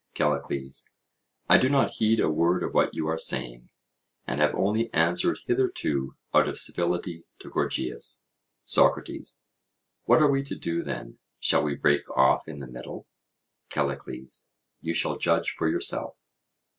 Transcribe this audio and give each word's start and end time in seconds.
CALLICLES: 0.15 0.89
I 1.47 1.59
do 1.59 1.69
not 1.69 1.91
heed 1.99 2.19
a 2.19 2.27
word 2.27 2.63
of 2.63 2.73
what 2.73 2.95
you 2.95 3.05
are 3.05 3.19
saying, 3.19 3.69
and 4.25 4.39
have 4.39 4.55
only 4.55 4.91
answered 4.95 5.37
hitherto 5.45 6.15
out 6.33 6.49
of 6.49 6.57
civility 6.59 7.25
to 7.37 7.51
Gorgias. 7.51 8.23
SOCRATES: 8.65 9.37
What 10.05 10.19
are 10.19 10.27
we 10.31 10.43
to 10.45 10.55
do, 10.55 10.81
then? 10.81 11.19
Shall 11.39 11.61
we 11.61 11.75
break 11.75 12.09
off 12.17 12.47
in 12.47 12.61
the 12.61 12.65
middle? 12.67 13.05
CALLICLES: 13.69 14.47
You 14.81 14.95
shall 14.95 15.19
judge 15.19 15.51
for 15.51 15.69
yourself. 15.69 16.15